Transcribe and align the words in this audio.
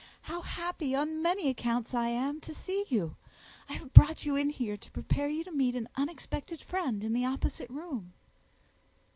how 0.23 0.41
happy, 0.41 0.95
on 0.95 1.21
many 1.21 1.47
accounts, 1.47 1.93
I 1.93 2.07
am 2.07 2.39
to 2.41 2.55
see 2.55 2.85
you! 2.89 3.17
I 3.69 3.73
have 3.73 3.93
brought 3.93 4.25
you 4.25 4.35
in 4.35 4.49
here, 4.49 4.75
to 4.75 4.89
prepare 4.89 5.27
you 5.27 5.43
to 5.43 5.51
meet 5.51 5.75
an 5.75 5.87
unexpected 5.95 6.59
friend 6.59 7.03
in 7.03 7.13
the 7.13 7.27
opposite 7.27 7.69
room." 7.69 8.11